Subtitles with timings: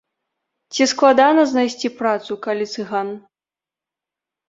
[0.73, 3.15] Ці складана знайсці працу, калі цыган?